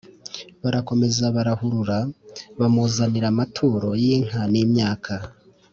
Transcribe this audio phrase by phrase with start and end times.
[0.63, 1.97] barakomeza barahurura,
[2.59, 5.13] bamuzanira amaturo y'inka n'imyaka;